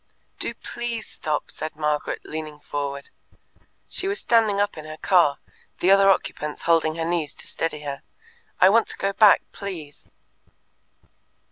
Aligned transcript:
"Do 0.39 0.55
PLEASE 0.55 1.07
stop!" 1.07 1.51
said 1.51 1.75
Margaret, 1.75 2.21
leaning 2.25 2.59
forward. 2.59 3.11
She 3.87 4.07
was 4.07 4.19
standing 4.19 4.59
up 4.59 4.75
in 4.75 4.85
the 4.85 4.97
car, 4.97 5.37
the 5.77 5.91
other 5.91 6.09
occupants 6.09 6.63
holding 6.63 6.95
her 6.95 7.05
knees 7.05 7.35
to 7.35 7.45
steady 7.47 7.81
her. 7.81 8.01
"I 8.59 8.67
want 8.69 8.87
to 8.87 8.97
go 8.97 9.13
back, 9.13 9.43
please." 9.51 10.09